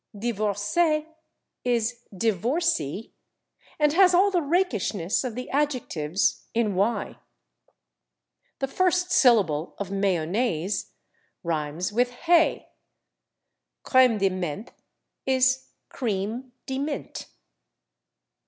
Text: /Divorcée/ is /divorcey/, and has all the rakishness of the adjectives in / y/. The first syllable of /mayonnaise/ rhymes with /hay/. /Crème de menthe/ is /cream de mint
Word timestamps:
/Divorcée/ 0.17 1.05
is 1.63 2.05
/divorcey/, 2.11 3.11
and 3.77 3.93
has 3.93 4.15
all 4.15 4.31
the 4.31 4.41
rakishness 4.41 5.23
of 5.23 5.35
the 5.35 5.47
adjectives 5.51 6.45
in 6.55 6.73
/ 6.75 6.75
y/. 6.75 7.17
The 8.57 8.67
first 8.67 9.11
syllable 9.11 9.75
of 9.77 9.89
/mayonnaise/ 9.89 10.89
rhymes 11.43 11.93
with 11.93 12.09
/hay/. 12.25 12.65
/Crème 13.85 14.17
de 14.17 14.29
menthe/ 14.31 14.71
is 15.27 15.67
/cream 15.91 16.49
de 16.65 16.79
mint 16.79 17.27